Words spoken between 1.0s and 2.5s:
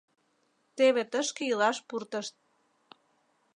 тышке илаш пуртышт.